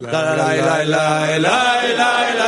la 0.00 0.34
la 0.34 0.82
la 0.84 1.38
la 1.38 1.38
la 1.38 2.34
la 2.38 2.39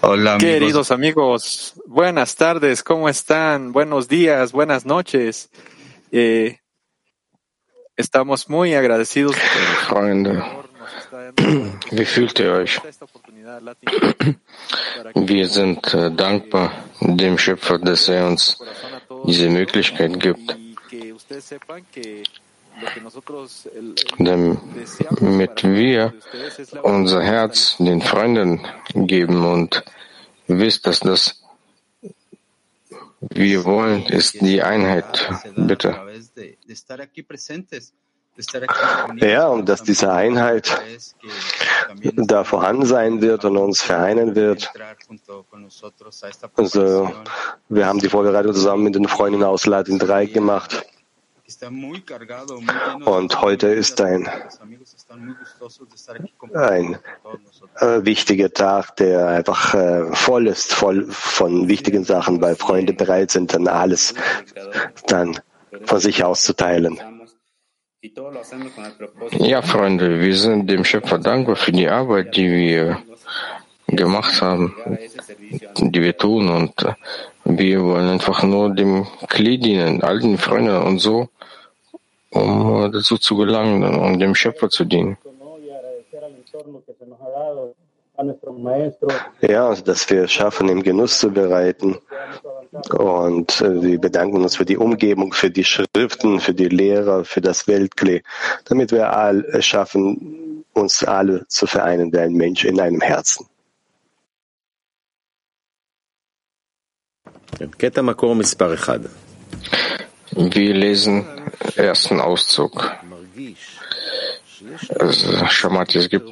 Hola, 0.00 0.34
amigos. 0.34 0.52
Queridos 0.52 0.90
amigos, 0.90 1.74
buenas 1.86 2.34
tardes, 2.34 2.82
¿cómo 2.82 3.08
están? 3.08 3.72
Buenos 3.72 4.08
días, 4.08 4.52
buenas 4.52 4.84
noches. 4.84 5.48
Eh, 6.10 6.58
estamos 7.96 8.48
muy 8.48 8.74
agradecidos. 8.74 9.36
Freunde, 9.88 10.42
wie 11.92 12.04
fühlt 12.04 12.38
ihr 12.40 12.52
euch? 12.52 12.80
Wir 15.14 15.48
sind 15.48 15.94
äh, 15.94 16.10
dankbar 16.10 16.72
dem 17.00 17.38
Schöpfer, 17.38 17.78
dass 17.78 18.08
er 18.08 18.26
uns 18.26 18.58
diese 19.24 19.48
Möglichkeit 19.48 20.18
gibt, 20.18 20.56
damit 24.18 25.62
wir 25.62 26.14
unser 26.82 27.22
Herz 27.22 27.76
den 27.78 28.00
Freunden 28.00 28.60
geben 28.94 29.44
und 29.44 29.84
wisst, 30.46 30.86
dass 30.86 31.00
das 31.00 31.42
wir 33.20 33.64
wollen, 33.64 34.04
ist 34.06 34.40
die 34.40 34.62
Einheit. 34.62 35.28
Bitte. 35.56 35.96
Ja, 39.16 39.48
und 39.48 39.68
dass 39.68 39.82
diese 39.82 40.12
Einheit 40.12 40.82
da 42.16 42.44
vorhanden 42.44 42.86
sein 42.86 43.20
wird 43.20 43.44
und 43.44 43.56
uns 43.58 43.82
vereinen 43.82 44.34
wird. 44.34 44.72
Also, 46.56 47.12
wir 47.68 47.86
haben 47.86 47.98
die 47.98 48.08
Vorbereitung 48.08 48.54
zusammen 48.54 48.84
mit 48.84 48.94
den 48.94 49.06
Freunden 49.06 49.44
aus 49.44 49.66
Latin 49.66 49.98
3 49.98 50.26
gemacht. 50.26 50.84
Und 53.04 53.40
heute 53.40 53.66
ist 53.68 54.00
ein, 54.00 54.28
ein 56.54 56.98
äh, 57.80 58.04
wichtiger 58.04 58.52
Tag, 58.52 58.96
der 58.96 59.28
einfach 59.28 59.74
äh, 59.74 60.14
voll 60.14 60.46
ist, 60.46 60.72
voll 60.72 61.06
von 61.10 61.68
wichtigen 61.68 62.04
Sachen, 62.04 62.40
weil 62.40 62.56
Freunde 62.56 62.92
bereit 62.92 63.30
sind, 63.30 63.52
dann 63.54 63.68
alles 63.68 64.14
dann 65.06 65.40
von 65.84 66.00
sich 66.00 66.24
auszuteilen. 66.24 67.00
Ja, 69.30 69.62
Freunde, 69.62 70.20
wir 70.20 70.36
sind 70.36 70.68
dem 70.68 70.84
Schöpfer 70.84 71.18
dankbar 71.18 71.56
für 71.56 71.72
die 71.72 71.88
Arbeit, 71.88 72.36
die 72.36 72.50
wir 72.50 73.02
gemacht 73.86 74.42
haben, 74.42 74.74
die 75.76 76.02
wir 76.02 76.16
tun. 76.16 76.48
Und 76.50 76.74
wir 77.44 77.82
wollen 77.82 78.08
einfach 78.08 78.42
nur 78.42 78.74
dem 78.74 79.06
Kli 79.28 79.58
dienen, 79.58 80.02
alten 80.02 80.36
Freunden 80.38 80.82
und 80.82 80.98
so 80.98 81.28
um 82.32 82.90
dazu 82.90 83.18
zu 83.18 83.36
gelangen 83.36 83.84
und 83.84 84.18
dem 84.18 84.34
Schöpfer 84.34 84.68
zu 84.70 84.84
dienen. 84.84 85.16
Ja, 89.40 89.68
also, 89.68 89.82
dass 89.84 90.08
wir 90.10 90.24
es 90.24 90.32
schaffen, 90.32 90.68
im 90.68 90.82
Genuss 90.82 91.18
zu 91.18 91.30
bereiten. 91.30 91.98
Und 92.90 93.60
äh, 93.60 93.82
wir 93.82 94.00
bedanken 94.00 94.42
uns 94.42 94.56
für 94.56 94.64
die 94.64 94.76
Umgebung, 94.76 95.32
für 95.32 95.50
die 95.50 95.64
Schriften, 95.64 96.40
für 96.40 96.54
die 96.54 96.68
Lehrer, 96.68 97.24
für 97.24 97.40
das 97.40 97.66
Weltklee, 97.68 98.22
damit 98.66 98.92
wir 98.92 99.14
all 99.14 99.44
es 99.52 99.66
schaffen, 99.66 100.64
uns 100.72 101.04
alle 101.04 101.46
zu 101.48 101.66
vereinen 101.66 102.12
wie 102.12 102.18
ein 102.18 102.32
Mensch 102.32 102.64
in 102.64 102.80
einem 102.80 103.00
Herzen. 103.00 103.46
Wir 110.34 110.74
lesen 110.74 111.26
ersten 111.76 112.20
Auszug. 112.20 112.92
Also, 114.98 115.46
Schamat, 115.46 115.94
es 115.94 116.08
gibt 116.08 116.30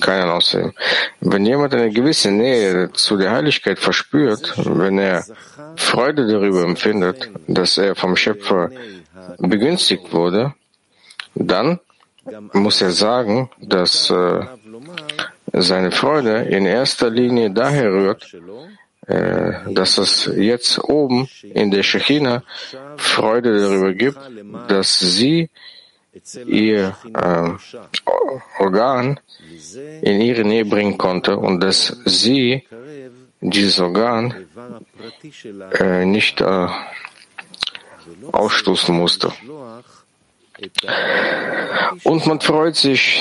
keinen 0.00 0.28
außerdem. 0.28 0.72
Wenn 1.20 1.46
jemand 1.46 1.74
eine 1.74 1.90
gewisse 1.90 2.30
Nähe 2.30 2.92
zu 2.92 3.16
der 3.16 3.30
Heiligkeit 3.32 3.78
verspürt, 3.78 4.52
wenn 4.56 4.98
er 4.98 5.24
Freude 5.76 6.26
darüber 6.26 6.62
empfindet, 6.64 7.30
dass 7.46 7.78
er 7.78 7.94
vom 7.94 8.16
Schöpfer 8.16 8.70
begünstigt 9.38 10.12
wurde, 10.12 10.54
dann 11.34 11.80
muss 12.52 12.82
er 12.82 12.90
sagen, 12.90 13.50
dass 13.60 14.10
äh, 14.10 14.40
seine 15.52 15.90
Freude 15.90 16.42
in 16.42 16.66
erster 16.66 17.10
Linie 17.10 17.50
daher 17.50 17.92
rührt, 17.92 18.36
dass 19.06 19.98
es 19.98 20.30
jetzt 20.36 20.82
oben 20.82 21.28
in 21.42 21.70
der 21.70 21.84
Shechina 21.84 22.42
Freude 22.96 23.56
darüber 23.60 23.92
gibt, 23.94 24.18
dass 24.68 24.98
sie 24.98 25.48
ihr 26.46 26.96
äh, 27.14 27.50
Organ 28.58 29.20
in 30.02 30.20
ihre 30.20 30.44
Nähe 30.44 30.64
bringen 30.64 30.98
konnte 30.98 31.36
und 31.36 31.60
dass 31.60 31.96
sie 32.04 32.64
dieses 33.40 33.78
Organ 33.78 34.34
äh, 35.78 36.04
nicht 36.04 36.40
äh, 36.40 36.68
ausstoßen 38.32 38.94
musste. 38.94 39.32
Und 42.04 42.26
man 42.26 42.40
freut 42.40 42.76
sich, 42.76 43.20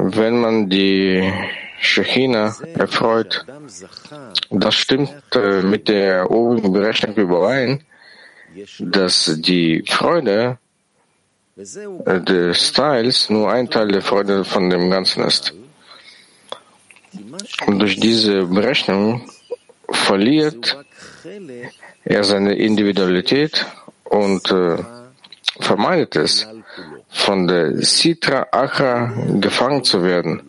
wenn 0.00 0.40
man 0.40 0.68
die 0.68 1.32
Shechina 1.80 2.54
erfreut. 2.74 3.44
Das 4.50 4.74
stimmt 4.74 5.12
äh, 5.34 5.62
mit 5.62 5.88
der 5.88 6.30
obigen 6.30 6.72
Berechnung 6.72 7.14
überein, 7.16 7.84
dass 8.78 9.36
die 9.38 9.84
Freude 9.86 10.58
äh, 11.56 12.20
des 12.20 12.72
Teils 12.72 13.30
nur 13.30 13.50
ein 13.50 13.70
Teil 13.70 13.88
der 13.88 14.02
Freude 14.02 14.44
von 14.44 14.70
dem 14.70 14.90
Ganzen 14.90 15.24
ist. 15.24 15.54
Und 17.66 17.78
durch 17.78 17.98
diese 17.98 18.46
Berechnung 18.46 19.30
verliert 19.90 20.76
er 22.04 22.24
seine 22.24 22.54
Individualität 22.54 23.66
und 24.04 24.50
äh, 24.50 24.78
vermeidet 25.60 26.16
es, 26.16 26.46
von 27.08 27.46
der 27.46 27.76
Sitra 27.82 28.46
Achra 28.52 29.12
gefangen 29.40 29.82
zu 29.82 30.02
werden 30.02 30.47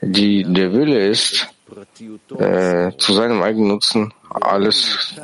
die 0.00 0.44
der 0.44 0.72
Wille 0.72 1.08
ist, 1.08 1.48
äh, 2.38 2.92
zu 2.96 3.12
seinem 3.12 3.42
eigenen 3.42 3.68
Nutzen 3.68 4.12
alles 4.30 5.16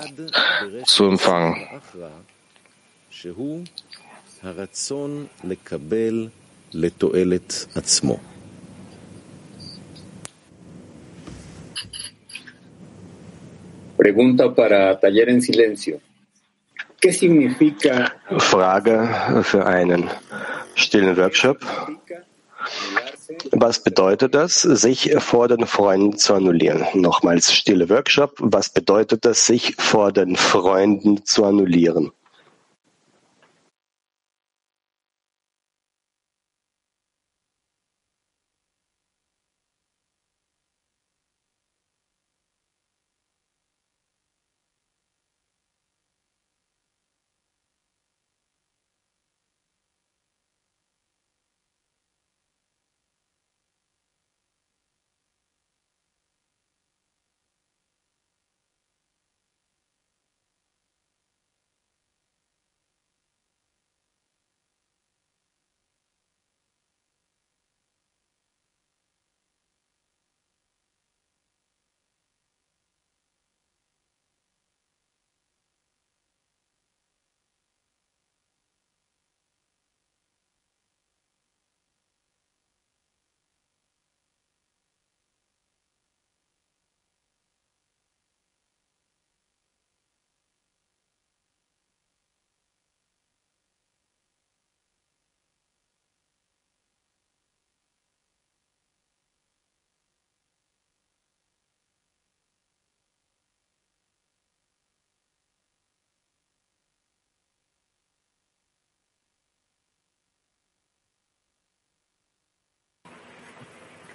zu 0.85 1.05
empfangen. 1.05 1.57
Pregunta 13.97 14.49
para 14.49 15.01
Taller 15.01 15.29
en 15.29 15.41
Silencio. 15.41 16.01
¿Qué 17.01 17.13
significa 17.13 18.13
Frage 18.39 19.09
für 19.43 19.65
einen 19.67 20.11
stillen 20.75 21.17
Workshop. 21.17 21.59
Was 23.53 23.81
bedeutet 23.81 24.35
das, 24.35 24.63
sich 24.63 25.15
vor 25.19 25.49
den 25.49 25.67
Freunden 25.67 26.17
zu 26.17 26.35
annullieren? 26.35 26.85
Nochmals 26.95 27.53
stille 27.53 27.89
Workshop. 27.89 28.33
Was 28.39 28.71
bedeutet 28.71 29.25
das, 29.25 29.47
sich 29.47 29.75
vor 29.79 30.13
den 30.13 30.37
Freunden 30.37 31.25
zu 31.25 31.45
annullieren? 31.45 32.13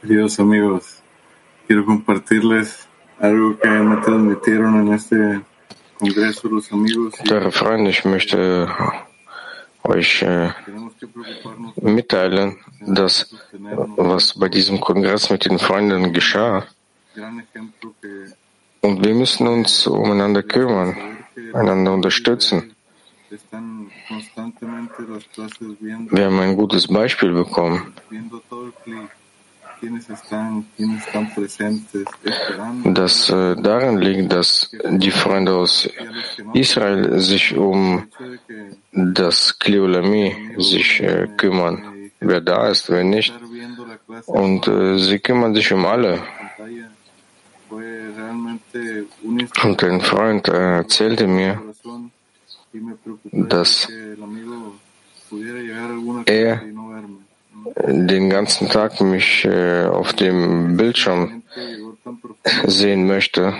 Queridos 0.09 0.39
amigos, 0.39 1.03
quiero 1.67 1.85
compartirles 1.85 2.87
algo 3.19 3.59
que 3.59 3.69
me 3.69 3.97
transmitieron 3.97 4.81
en 4.81 4.93
este 4.93 5.41
Congreso 5.99 6.49
los 6.49 6.71
amigos. 6.71 7.13
Liebe 7.23 7.51
Freunde, 7.51 7.91
ich 7.91 8.03
möchte 8.05 8.67
euch 9.83 10.23
äh, 10.23 10.49
mitteilen, 11.83 12.57
dass 12.87 13.29
was 13.97 14.33
bei 14.33 14.49
diesem 14.49 14.79
Kongress 14.79 15.29
mit 15.29 15.45
den 15.45 15.59
Freunden 15.59 16.11
geschah. 16.11 16.65
Und 18.81 19.05
wir 19.05 19.13
müssen 19.13 19.45
uns 19.47 19.85
umeinander 19.85 20.41
kümmern, 20.41 20.97
einander 21.53 21.93
unterstützen. 21.93 22.73
Wir 26.09 26.25
haben 26.25 26.39
ein 26.39 26.55
gutes 26.55 26.87
Beispiel 26.87 27.31
bekommen 27.31 27.93
das 32.83 33.29
äh, 33.29 33.55
darin 33.55 33.97
liegt, 33.97 34.33
dass 34.33 34.71
die 34.89 35.11
Freunde 35.11 35.55
aus 35.55 35.89
Israel 36.53 37.19
sich 37.19 37.55
um 37.55 38.03
das 38.91 39.57
Kleolami 39.57 40.55
sich 40.57 41.01
äh, 41.01 41.27
kümmern, 41.37 42.11
wer 42.19 42.41
da 42.41 42.69
ist, 42.69 42.89
wer 42.89 43.03
nicht. 43.03 43.33
Und 44.25 44.67
äh, 44.67 44.97
sie 44.97 45.19
kümmern 45.19 45.55
sich 45.55 45.71
um 45.71 45.85
alle. 45.85 46.21
Und 49.63 49.83
ein 49.83 50.01
Freund 50.01 50.47
äh, 50.47 50.77
erzählte 50.77 51.27
mir, 51.27 51.61
dass 53.31 53.87
er 56.25 56.61
den 57.87 58.29
ganzen 58.29 58.69
Tag 58.69 59.01
mich 59.01 59.45
äh, 59.45 59.85
auf 59.85 60.13
dem 60.13 60.77
Bildschirm 60.77 61.43
sehen 62.65 63.07
möchte. 63.07 63.53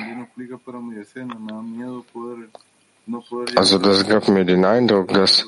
Also 3.55 3.77
das 3.77 4.07
gab 4.07 4.27
mir 4.27 4.45
den 4.45 4.65
Eindruck, 4.65 5.09
dass 5.09 5.45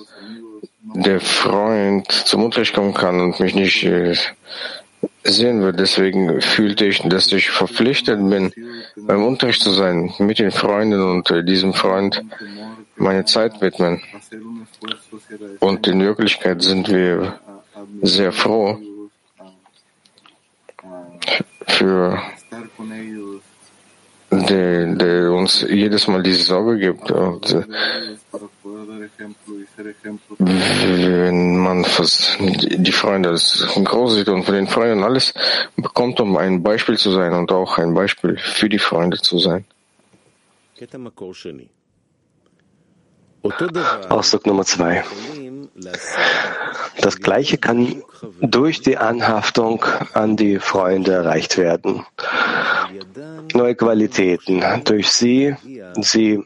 der 0.81 1.19
Freund 1.19 2.11
zum 2.11 2.43
Unterricht 2.43 2.73
kommen 2.73 2.93
kann 2.93 3.19
und 3.21 3.39
mich 3.39 3.55
nicht 3.55 3.83
äh, 3.83 4.15
sehen 5.23 5.61
wird. 5.61 5.79
Deswegen 5.79 6.41
fühlte 6.41 6.85
ich, 6.85 7.01
dass 7.03 7.31
ich 7.31 7.49
verpflichtet 7.49 8.19
bin, 8.29 8.51
beim 8.97 9.23
Unterricht 9.23 9.61
zu 9.61 9.71
sein, 9.71 10.13
mit 10.19 10.39
den 10.39 10.51
Freunden 10.51 11.01
und 11.01 11.29
äh, 11.31 11.43
diesem 11.43 11.73
Freund 11.73 12.21
meine 12.95 13.25
Zeit 13.25 13.61
widmen. 13.61 14.01
Und 15.59 15.87
in 15.87 16.01
Wirklichkeit 16.01 16.61
sind 16.61 16.89
wir 16.89 17.39
sehr 18.01 18.31
froh 18.31 18.77
für 21.67 22.21
der, 24.31 24.95
der 24.95 25.31
uns 25.31 25.61
jedes 25.61 26.07
Mal 26.07 26.23
diese 26.23 26.43
Sorge 26.43 26.77
gibt. 26.79 27.11
Und 27.11 27.51
äh, 27.51 27.63
wenn 30.39 31.57
man 31.57 31.83
die 31.83 32.91
Freunde 32.91 33.29
als 33.29 33.67
groß 33.83 34.15
sieht 34.15 34.29
und 34.29 34.43
von 34.43 34.55
den 34.55 34.67
Freunden 34.67 35.03
alles 35.03 35.33
bekommt, 35.75 36.19
um 36.21 36.37
ein 36.37 36.63
Beispiel 36.63 36.97
zu 36.97 37.11
sein 37.11 37.33
und 37.33 37.51
auch 37.51 37.77
ein 37.77 37.93
Beispiel 37.93 38.37
für 38.37 38.69
die 38.69 38.79
Freunde 38.79 39.17
zu 39.17 39.37
sein. 39.37 39.65
Ausdruck 44.09 44.45
Nummer 44.45 44.65
zwei. 44.65 45.03
Das 46.99 47.17
Gleiche 47.19 47.57
kann 47.57 48.03
durch 48.41 48.81
die 48.81 48.97
Anhaftung 48.97 49.85
an 50.13 50.35
die 50.35 50.59
Freunde 50.59 51.13
erreicht 51.13 51.57
werden. 51.57 52.05
Neue 53.53 53.75
Qualitäten. 53.75 54.63
Durch 54.83 55.11
sie, 55.11 55.55
sie 55.99 56.43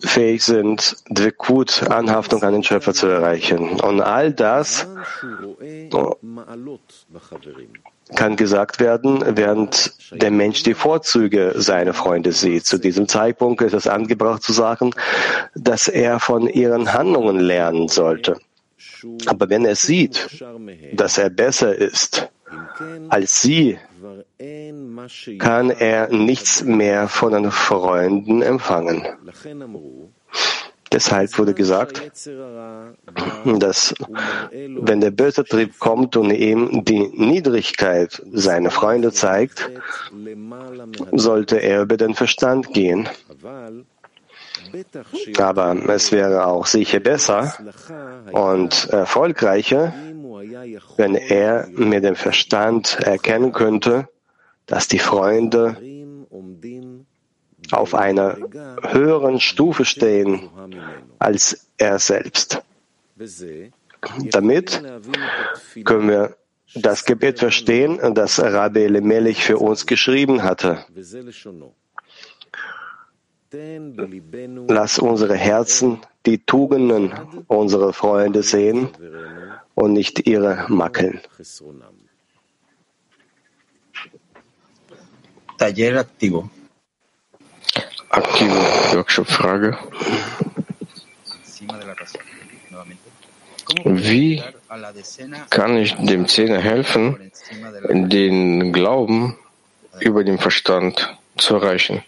fähig 0.00 0.44
sind, 0.44 0.96
Dvekut, 1.08 1.82
Anhaftung 1.90 2.42
an 2.42 2.52
den 2.52 2.62
Schöpfer 2.64 2.94
zu 2.94 3.06
erreichen. 3.06 3.80
Und 3.80 4.00
all 4.00 4.32
das 4.32 4.86
kann 8.14 8.36
gesagt 8.36 8.80
werden, 8.80 9.22
während 9.36 9.94
der 10.12 10.30
Mensch 10.30 10.62
die 10.62 10.74
Vorzüge 10.74 11.54
seiner 11.56 11.92
Freunde 11.92 12.32
sieht. 12.32 12.64
Zu 12.64 12.78
diesem 12.78 13.06
Zeitpunkt 13.08 13.60
ist 13.62 13.74
es 13.74 13.86
angebracht 13.86 14.42
zu 14.42 14.52
sagen, 14.52 14.92
dass 15.54 15.88
er 15.88 16.20
von 16.20 16.48
ihren 16.48 16.92
Handlungen 16.92 17.38
lernen 17.38 17.88
sollte. 17.88 18.38
Aber 19.26 19.48
wenn 19.50 19.64
er 19.64 19.76
sieht, 19.76 20.42
dass 20.92 21.18
er 21.18 21.30
besser 21.30 21.74
ist 21.74 22.28
als 23.08 23.42
sie, 23.42 23.78
kann 25.38 25.70
er 25.70 26.08
nichts 26.08 26.62
mehr 26.62 27.08
von 27.08 27.32
den 27.32 27.50
Freunden 27.50 28.42
empfangen. 28.42 29.06
Deshalb 30.92 31.38
wurde 31.38 31.54
gesagt, 31.54 32.10
dass 33.44 33.94
wenn 34.50 35.00
der 35.00 35.10
böse 35.10 35.44
Trieb 35.44 35.78
kommt 35.78 36.16
und 36.16 36.30
ihm 36.30 36.84
die 36.84 37.08
Niedrigkeit 37.08 38.22
seiner 38.32 38.70
Freunde 38.70 39.12
zeigt, 39.12 39.70
sollte 41.12 41.56
er 41.58 41.82
über 41.82 41.96
den 41.96 42.14
Verstand 42.14 42.72
gehen. 42.72 43.08
Aber 45.38 45.76
es 45.88 46.12
wäre 46.12 46.46
auch 46.46 46.66
sicher 46.66 47.00
besser 47.00 47.54
und 48.32 48.88
erfolgreicher, 48.90 49.92
wenn 50.96 51.14
er 51.14 51.68
mit 51.70 52.04
dem 52.04 52.16
Verstand 52.16 52.98
erkennen 53.00 53.52
könnte, 53.52 54.08
dass 54.66 54.88
die 54.88 54.98
Freunde 54.98 55.76
auf 57.72 57.94
einer 57.94 58.36
höheren 58.82 59.40
Stufe 59.40 59.84
stehen 59.84 60.50
als 61.18 61.66
er 61.76 61.98
selbst. 61.98 62.62
Damit 64.30 64.82
können 65.84 66.08
wir 66.08 66.36
das 66.74 67.04
Gebet 67.04 67.38
verstehen, 67.38 67.98
das 68.14 68.38
Rabbi 68.38 68.86
Lemelich 68.86 69.42
für 69.44 69.58
uns 69.58 69.86
geschrieben 69.86 70.42
hatte. 70.42 70.84
Lass 74.68 74.98
unsere 74.98 75.34
Herzen 75.34 76.00
die 76.26 76.38
Tugenden 76.44 77.12
unserer 77.46 77.92
Freunde 77.94 78.42
sehen 78.42 78.90
und 79.74 79.94
nicht 79.94 80.26
ihre 80.26 80.66
Makeln. 80.68 81.20
Taller 85.56 86.00
activo. 86.00 86.50
Aktive 88.10 88.54
Workshop-Frage. 88.94 89.76
Wie 93.84 94.42
kann 95.50 95.76
ich 95.76 95.94
dem 95.96 96.26
Zehner 96.26 96.58
helfen, 96.60 97.30
den 97.90 98.72
Glauben 98.72 99.36
über 100.00 100.24
den 100.24 100.38
Verstand 100.38 101.16
zu 101.36 101.56
erreichen? 101.56 102.02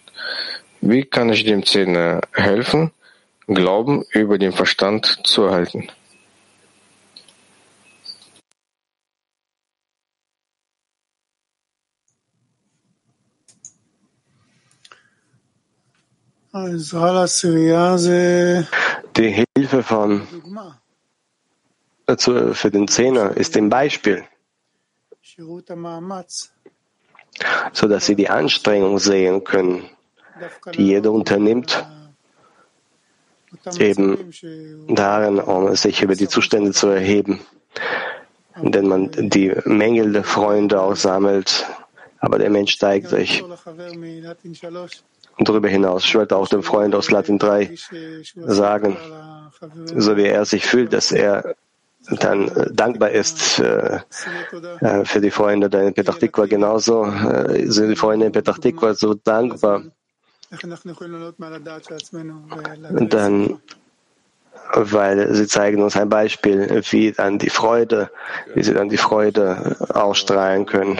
Wie 0.81 1.03
kann 1.03 1.29
ich 1.29 1.43
dem 1.43 1.65
Zehner 1.65 2.21
helfen, 2.33 2.91
Glauben 3.47 4.03
über 4.11 4.37
den 4.37 4.53
Verstand 4.53 5.19
zu 5.23 5.43
erhalten? 5.43 5.89
Die 19.15 19.45
Hilfe 19.57 19.83
von 19.83 20.27
für 22.17 22.71
den 22.71 22.87
Zehner 22.89 23.37
ist 23.37 23.55
im 23.55 23.69
Beispiel, 23.69 24.25
so 27.71 27.87
dass 27.87 28.05
sie 28.05 28.15
die 28.15 28.29
Anstrengung 28.29 28.99
sehen 28.99 29.45
können, 29.45 29.89
die 30.73 30.87
jeder 30.87 31.13
unternimmt, 31.13 31.85
eben 33.79 34.31
darin, 34.89 35.39
um 35.39 35.73
sich 35.77 36.01
über 36.01 36.15
die 36.15 36.27
Zustände 36.27 36.73
zu 36.73 36.87
erheben, 36.87 37.39
denn 38.57 38.89
man 38.89 39.09
die 39.11 39.55
Mängel 39.63 40.11
der 40.11 40.25
Freunde 40.25 40.81
auch 40.81 40.97
sammelt, 40.97 41.65
aber 42.19 42.39
der 42.39 42.49
Mensch 42.49 42.73
steigt 42.73 43.07
sich. 43.07 43.41
Und 45.41 45.49
darüber 45.49 45.69
hinaus, 45.69 46.05
ich 46.05 46.13
wollte 46.13 46.37
auch 46.37 46.47
dem 46.47 46.61
Freund 46.61 46.93
aus 46.93 47.09
Latin 47.09 47.39
3 47.39 47.73
sagen, 48.45 48.95
so 49.85 50.15
wie 50.15 50.25
er 50.25 50.45
sich 50.45 50.67
fühlt, 50.67 50.93
dass 50.93 51.11
er 51.11 51.55
dann 52.19 52.47
äh, 52.49 52.71
dankbar 52.71 53.09
ist 53.09 53.57
äh, 53.57 54.01
äh, 54.81 55.03
für 55.03 55.19
die 55.19 55.31
Freunde 55.31 55.65
in 55.79 55.95
Petach 55.95 56.19
Tikva. 56.19 56.45
Genauso 56.45 57.05
äh, 57.05 57.65
sind 57.65 57.89
die 57.89 57.95
Freunde 57.95 58.27
in 58.27 58.31
Petach 58.31 58.59
so 58.93 59.15
dankbar. 59.15 59.81
Dann, 63.09 63.61
weil 64.75 65.33
sie 65.33 65.47
zeigen 65.47 65.81
uns 65.81 65.97
ein 65.97 66.09
Beispiel, 66.09 66.83
wie 66.91 67.13
dann 67.13 67.39
die 67.39 67.49
Freude, 67.49 68.11
wie 68.53 68.61
sie 68.61 68.75
dann 68.75 68.89
die 68.89 68.97
Freude 68.97 69.75
ausstrahlen 69.89 70.67
können. 70.67 70.99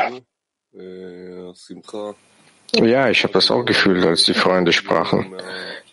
Ja, 2.73 3.09
ich 3.09 3.23
habe 3.23 3.33
das 3.33 3.51
auch 3.51 3.63
gefühlt, 3.63 4.05
als 4.05 4.23
die 4.23 4.33
Freunde 4.33 4.71
sprachen. 4.71 5.33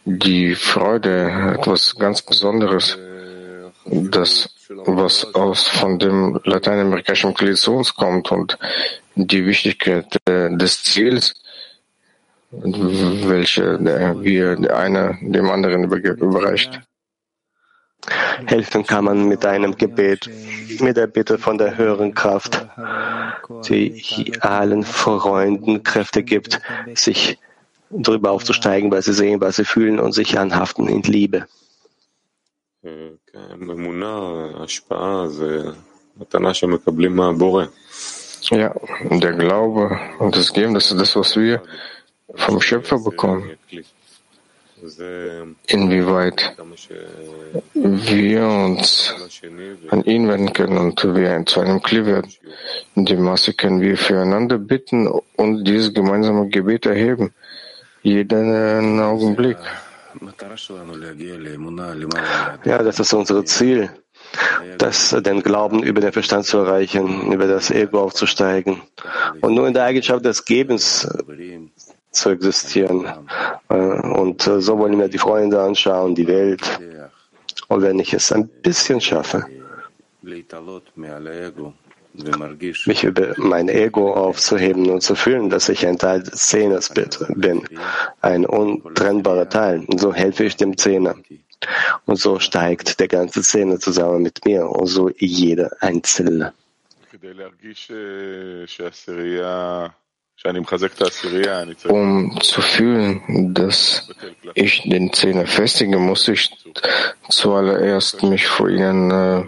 Die 0.04 0.54
Freude, 0.54 1.54
etwas 1.58 1.97
ganz 1.97 2.23
Besonderes, 2.23 2.97
das, 3.85 4.50
was 4.87 5.35
aus 5.35 5.66
von 5.66 5.99
dem 5.99 6.40
lateinamerikanischen 6.44 7.35
Koalitions 7.35 7.94
kommt 7.94 8.30
und 8.30 8.58
die 9.14 9.44
Wichtigkeit 9.44 10.18
des 10.26 10.82
Ziels, 10.82 11.35
welche 12.50 13.78
wir 14.23 14.56
der 14.56 14.76
eine 14.76 15.18
dem 15.20 15.50
anderen 15.50 15.85
überreicht. 15.85 16.80
Helfen 18.46 18.86
kann 18.86 19.04
man 19.04 19.28
mit 19.28 19.44
einem 19.44 19.76
Gebet, 19.76 20.28
mit 20.80 20.96
der 20.96 21.06
Bitte 21.06 21.38
von 21.38 21.58
der 21.58 21.76
höheren 21.76 22.14
Kraft, 22.14 22.66
die 23.68 24.32
allen 24.40 24.84
Freunden 24.84 25.82
Kräfte 25.82 26.22
gibt, 26.22 26.60
sich 26.94 27.38
darüber 27.90 28.30
aufzusteigen, 28.30 28.90
weil 28.90 29.02
sie 29.02 29.12
sehen, 29.12 29.40
was 29.40 29.56
sie 29.56 29.64
fühlen 29.64 29.98
und 29.98 30.12
sich 30.12 30.38
anhaften 30.38 30.88
in 30.88 31.02
Liebe. 31.02 31.46
Ja, 38.50 38.74
der 39.02 39.32
Glaube 39.32 39.98
und 40.18 40.36
das 40.36 40.52
Geben, 40.52 40.74
das 40.74 40.90
ist 40.90 41.00
das, 41.00 41.16
was 41.16 41.36
wir 41.36 41.62
vom 42.34 42.60
Schöpfer 42.60 42.98
bekommen 42.98 43.58
inwieweit 45.66 46.56
wir 47.75 48.47
uns 48.47 49.14
an 49.90 50.04
ihn 50.04 50.28
wenden 50.28 50.52
können 50.52 50.78
und 50.78 51.02
wir 51.02 51.44
zu 51.47 51.61
einem 51.61 51.82
Kli 51.82 52.06
werden. 52.06 52.32
In 52.94 53.04
dem 53.04 53.23
Maße 53.23 53.54
können 53.54 53.80
wir 53.80 53.97
füreinander 53.97 54.58
bitten 54.58 55.08
und 55.37 55.64
dieses 55.64 55.92
gemeinsame 55.92 56.49
Gebet 56.49 56.87
erheben. 56.87 57.32
Jeden 58.02 59.00
Augenblick. 59.00 59.58
Ja, 62.64 62.82
das 62.82 62.99
ist 62.99 63.12
unser 63.12 63.44
Ziel, 63.44 63.90
das, 64.78 65.11
den 65.11 65.42
Glauben 65.42 65.82
über 65.82 66.00
den 66.00 66.12
Verstand 66.12 66.47
zu 66.47 66.58
erreichen, 66.58 67.32
über 67.32 67.47
das 67.47 67.70
Ego 67.70 68.02
aufzusteigen. 68.02 68.82
Und 69.40 69.54
nur 69.54 69.68
in 69.68 69.75
der 69.75 69.85
Eigenschaft 69.85 70.25
des 70.25 70.44
Gebens 70.44 71.06
zu 72.10 72.30
existieren. 72.30 73.06
Äh, 73.68 73.74
und 73.74 74.46
äh, 74.46 74.60
so 74.60 74.78
wollen 74.78 74.98
wir 74.98 75.08
die 75.08 75.18
Freunde 75.18 75.60
anschauen, 75.60 76.14
die 76.14 76.26
Welt. 76.26 76.62
Und 77.68 77.82
wenn 77.82 77.98
ich 77.98 78.14
es 78.14 78.32
ein 78.32 78.48
bisschen 78.48 79.00
schaffe, 79.00 79.44
mich 82.86 83.04
über 83.04 83.34
mein 83.36 83.68
Ego 83.68 84.12
aufzuheben 84.14 84.90
und 84.90 85.02
zu 85.02 85.14
fühlen, 85.14 85.50
dass 85.50 85.68
ich 85.68 85.86
ein 85.86 85.98
Teil 85.98 86.22
des 86.22 86.40
Zehners 86.48 86.92
bin, 87.34 87.62
ein 88.20 88.46
untrennbarer 88.46 89.48
Teil. 89.48 89.84
Und 89.86 90.00
so 90.00 90.12
helfe 90.12 90.44
ich 90.44 90.56
dem 90.56 90.76
Zehner. 90.76 91.14
Und 92.06 92.18
so 92.18 92.38
steigt 92.38 93.00
der 93.00 93.08
ganze 93.08 93.42
Zehner 93.42 93.78
zusammen 93.78 94.22
mit 94.22 94.44
mir 94.44 94.68
und 94.68 94.86
so 94.86 95.10
jeder 95.18 95.70
Einzelne. 95.80 96.52
Um 101.88 102.40
zu 102.40 102.61
fühlen, 102.62 103.54
dass 103.54 104.09
ich 104.54 104.83
den 104.83 105.12
Zehner 105.12 105.47
festige, 105.47 105.99
muss 105.99 106.28
ich 106.28 106.50
zuallererst 107.28 108.23
mich 108.23 108.47
vor 108.47 108.68
ihnen 108.68 109.11
äh, 109.11 109.45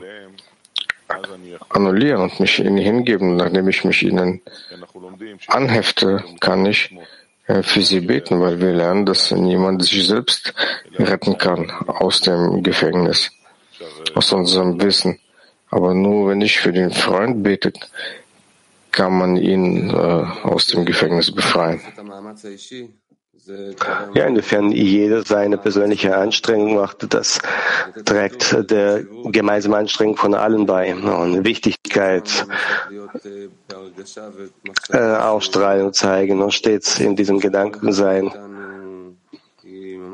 annullieren 1.69 2.23
und 2.23 2.41
mich 2.41 2.59
ihnen 2.59 2.77
hingeben. 2.77 3.37
Nachdem 3.37 3.69
ich 3.69 3.85
mich 3.85 4.03
ihnen 4.03 4.43
anhefte, 5.47 6.25
kann 6.41 6.67
ich 6.67 6.93
äh, 7.47 7.63
für 7.63 7.83
sie 7.83 8.01
beten, 8.01 8.41
weil 8.41 8.61
wir 8.61 8.73
lernen, 8.73 9.07
dass 9.07 9.31
niemand 9.31 9.85
sich 9.85 10.07
selbst 10.07 10.55
retten 10.99 11.39
kann 11.39 11.71
aus 11.87 12.21
dem 12.21 12.63
Gefängnis, 12.63 13.31
aus 14.15 14.33
unserem 14.33 14.81
Wissen. 14.83 15.21
Aber 15.71 15.95
nur 15.95 16.31
wenn 16.31 16.41
ich 16.41 16.59
für 16.59 16.73
den 16.73 16.91
Freund 16.91 17.45
bete, 17.45 17.73
kann 18.93 19.19
man 19.19 19.37
ihn 19.37 19.91
äh, 19.91 19.93
aus 19.93 20.67
dem 20.69 20.85
Gefängnis 20.85 21.33
befreien. 21.33 21.81
Ja, 24.15 24.27
inwiefern 24.27 24.71
jeder 24.71 25.23
seine 25.25 25.57
persönliche 25.57 26.17
Anstrengung 26.17 26.75
macht, 26.75 27.13
das 27.13 27.41
trägt 28.05 28.71
der 28.71 29.03
gemeinsame 29.25 29.79
Anstrengung 29.79 30.17
von 30.17 30.35
allen 30.35 30.67
bei. 30.67 30.95
Und 30.95 31.45
Wichtigkeit 31.45 32.47
äh, 34.91 34.99
ausstrahlen 34.99 35.87
und 35.87 35.95
zeigen 35.95 36.43
und 36.43 36.53
stets 36.53 37.01
in 37.01 37.17
diesem 37.17 37.41
Gedanken 37.41 37.93
sein, 37.93 38.31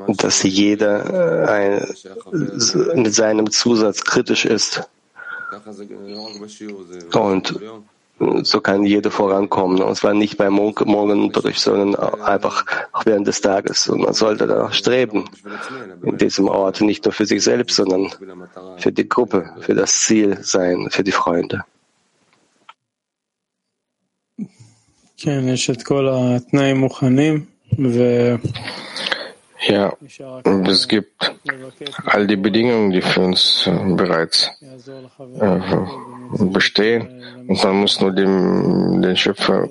dass 0.06 0.42
jeder 0.44 1.48
äh, 1.48 1.50
ein, 1.50 3.02
mit 3.02 3.14
seinem 3.14 3.50
Zusatz 3.50 4.04
kritisch 4.04 4.44
ist. 4.44 4.88
Und 7.12 7.60
so 8.18 8.60
kann 8.60 8.84
jeder 8.84 9.10
vorankommen. 9.10 9.82
Und 9.82 9.94
zwar 9.96 10.14
nicht 10.14 10.38
beim 10.38 10.54
Morgenunterricht, 10.54 11.60
sondern 11.60 11.94
einfach 12.22 12.64
auch 12.92 13.04
während 13.04 13.26
des 13.26 13.40
Tages. 13.40 13.88
Und 13.88 14.02
man 14.02 14.14
sollte 14.14 14.46
danach 14.46 14.72
streben, 14.72 15.24
in 16.02 16.16
diesem 16.16 16.48
Ort 16.48 16.80
nicht 16.80 17.04
nur 17.04 17.12
für 17.12 17.26
sich 17.26 17.42
selbst, 17.42 17.76
sondern 17.76 18.10
für 18.78 18.92
die 18.92 19.08
Gruppe, 19.08 19.50
für 19.60 19.74
das 19.74 20.00
Ziel 20.00 20.38
sein, 20.42 20.88
für 20.90 21.04
die 21.04 21.12
Freunde. 21.12 21.64
Ja, 29.68 29.92
es 30.68 30.86
gibt 30.86 31.34
all 32.04 32.26
die 32.26 32.36
Bedingungen, 32.36 32.90
die 32.92 33.00
für 33.00 33.20
uns 33.20 33.66
äh, 33.66 33.94
bereits 33.94 34.50
äh, 34.60 35.86
bestehen. 36.30 37.22
Und 37.46 37.62
man 37.62 37.80
muss 37.80 38.00
nur 38.00 38.12
dem, 38.12 39.02
den 39.02 39.16
Schöpfer 39.16 39.68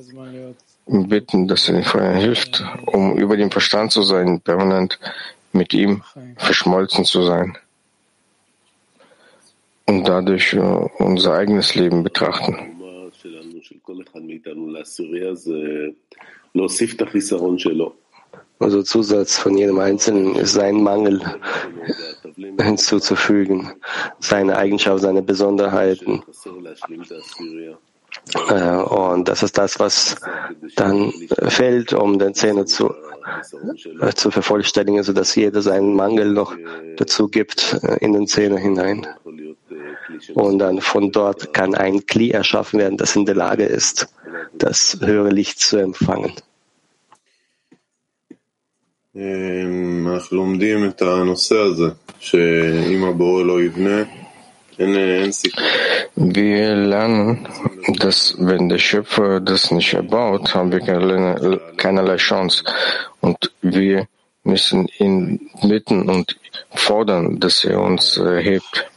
bitten, 0.87 1.47
dass 1.47 1.67
er 1.67 1.75
den 1.75 1.83
Feuer 1.83 2.13
hilft, 2.13 2.63
um 2.85 3.17
über 3.17 3.37
den 3.37 3.51
Verstand 3.51 3.91
zu 3.91 4.03
sein, 4.03 4.39
permanent 4.41 4.99
mit 5.51 5.73
ihm 5.73 6.03
verschmolzen 6.37 7.05
zu 7.05 7.23
sein 7.23 7.57
und 9.85 10.07
dadurch 10.07 10.53
äh, 10.53 10.59
unser 10.59 11.35
eigenes 11.35 11.75
Leben 11.75 12.03
betrachten. 12.03 12.55
Also 18.59 18.83
Zusatz 18.83 19.37
von 19.37 19.57
jedem 19.57 19.79
Einzelnen 19.79 20.35
ist 20.35 20.53
sein 20.53 20.81
Mangel 20.81 21.21
hinzuzufügen, 22.59 23.73
seine 24.19 24.57
Eigenschaften, 24.57 25.01
seine 25.01 25.21
Besonderheiten. 25.21 26.23
Äh, 28.49 28.77
und 28.77 29.27
das 29.27 29.43
ist 29.43 29.57
das, 29.57 29.79
was 29.79 30.15
dann 30.75 31.11
fällt, 31.47 31.93
um 31.93 32.17
den 32.17 32.33
Zähne 32.33 32.65
zu, 32.65 32.93
äh, 34.01 34.13
zu 34.13 34.31
vervollständigen, 34.31 35.03
sodass 35.03 35.35
jeder 35.35 35.61
seinen 35.61 35.93
Mangel 35.93 36.31
noch 36.31 36.55
dazu 36.97 37.27
gibt 37.27 37.77
äh, 37.83 37.97
in 37.99 38.13
den 38.13 38.27
Zähne 38.27 38.57
hinein. 38.57 39.05
Und 40.33 40.59
dann 40.59 40.81
von 40.81 41.11
dort 41.11 41.53
kann 41.53 41.75
ein 41.75 42.05
Kli 42.05 42.31
erschaffen 42.31 42.79
werden, 42.79 42.97
das 42.97 43.15
in 43.15 43.25
der 43.25 43.35
Lage 43.35 43.65
ist, 43.65 44.07
das 44.53 44.97
höhere 45.01 45.29
Licht 45.29 45.59
zu 45.59 45.77
empfangen. 45.77 46.33
Wir 56.15 56.75
lernen, 56.75 57.47
dass 57.99 58.35
wenn 58.37 58.67
der 58.67 58.77
Schöpfer 58.77 59.39
das 59.39 59.71
nicht 59.71 59.93
erbaut, 59.93 60.53
haben 60.53 60.73
wir 60.73 60.81
keinerlei, 60.81 61.57
keinerlei 61.77 62.17
Chance. 62.17 62.65
Und 63.21 63.53
wir 63.61 64.09
müssen 64.43 64.89
ihn 64.99 65.49
bitten 65.63 66.09
und 66.09 66.37
fordern, 66.71 67.39
dass 67.39 67.63
er 67.63 67.79
uns 67.79 68.17
äh, 68.17 68.43
hebt. 68.43 68.91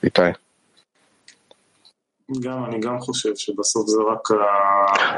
Vitai. 0.00 0.36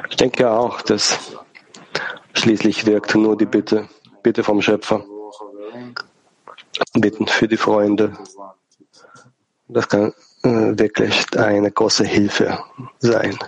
Ich 0.08 0.16
denke 0.16 0.50
auch, 0.50 0.80
dass 0.80 1.18
schließlich 2.32 2.86
wirkt 2.86 3.14
nur 3.14 3.36
die 3.36 3.44
Bitte, 3.44 3.88
Bitte 4.22 4.42
vom 4.42 4.60
Schöpfer 4.62 5.04
bitten 6.94 7.26
für 7.26 7.48
die 7.48 7.56
Freunde. 7.56 8.12
Das 9.68 9.88
kann 9.88 10.12
äh, 10.42 10.78
wirklich 10.78 11.26
eine 11.36 11.70
große 11.70 12.04
Hilfe 12.04 12.58
sein. 12.98 13.38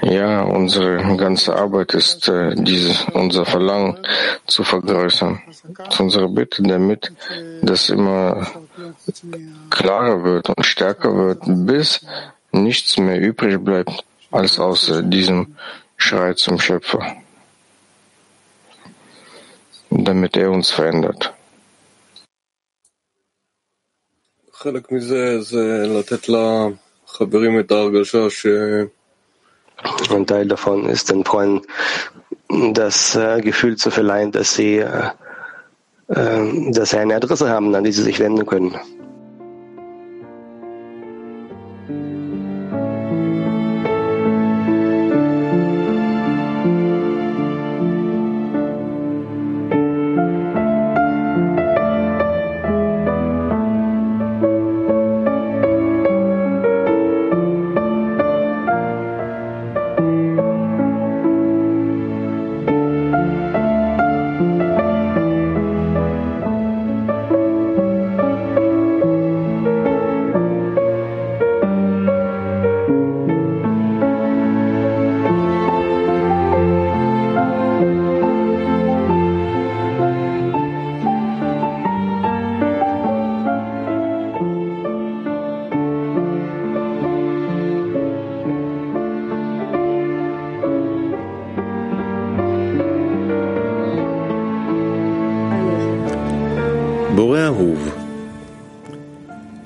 Ja, 0.00 0.42
unsere 0.42 1.16
ganze 1.16 1.54
Arbeit 1.54 1.94
ist 1.94 2.28
äh, 2.28 2.54
dieses, 2.56 3.04
unser 3.12 3.44
Verlangen 3.44 3.98
zu 4.46 4.64
vergrößern. 4.64 5.42
Zu 5.90 6.02
unserer 6.02 6.28
Bitte, 6.28 6.62
damit 6.62 7.12
das 7.62 7.88
immer 7.88 8.46
klarer 9.70 10.24
wird 10.24 10.48
und 10.48 10.66
stärker 10.66 11.14
wird, 11.14 11.42
bis 11.46 12.04
nichts 12.52 12.98
mehr 12.98 13.20
übrig 13.20 13.58
bleibt, 13.58 14.04
als 14.30 14.58
außer 14.58 15.00
äh, 15.00 15.02
diesem 15.04 15.56
Schrei 15.96 16.34
zum 16.34 16.60
Schöpfer, 16.60 17.16
damit 19.90 20.36
er 20.36 20.50
uns 20.50 20.70
verändert. 20.70 21.32
Ein 30.10 30.26
Teil 30.26 30.46
davon 30.46 30.88
ist 30.88 31.10
den 31.10 31.24
Freunden 31.24 31.62
das 32.72 33.16
äh, 33.16 33.40
Gefühl 33.40 33.76
zu 33.76 33.90
verleihen, 33.90 34.30
dass 34.30 34.54
sie, 34.54 34.78
äh, 34.78 35.10
dass 36.06 36.90
sie 36.90 36.98
eine 36.98 37.16
Adresse 37.16 37.48
haben, 37.48 37.74
an 37.74 37.84
die 37.84 37.92
sie 37.92 38.02
sich 38.02 38.20
wenden 38.20 38.46
können. 38.46 38.78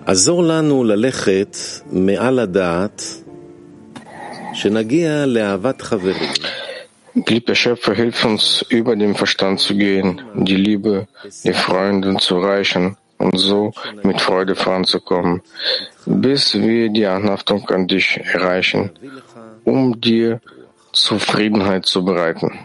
עזור 0.06 0.44
לנו 0.44 0.84
ללכת 0.84 1.58
מעל 1.92 2.40
הדעת, 2.40 3.04
שנגיע 4.54 5.26
לאהבת 5.26 5.82
חברים. 5.82 6.32
Lieber 7.16 7.56
Schöpfer, 7.56 7.94
hilf 7.94 8.24
uns, 8.24 8.66
über 8.70 8.96
den 8.96 9.16
Verstand 9.16 9.60
zu 9.60 9.76
gehen, 9.76 10.22
die 10.34 10.56
Liebe, 10.56 11.08
die 11.44 11.54
Freunde 11.54 12.16
zu 12.18 12.40
reichen 12.40 12.96
und 13.18 13.38
so 13.38 13.74
mit 14.02 14.22
Freude 14.22 14.56
voranzukommen, 14.56 15.42
bis 16.06 16.56
wir 16.56 16.90
die 16.90 17.06
Anhaftung 17.06 17.68
an 17.70 17.88
dich 17.88 18.18
erreichen, 18.34 18.92
um 19.66 20.00
dir 20.00 20.40
Zufriedenheit 20.94 21.86
zu 21.86 22.06
bereiten. 22.06 22.60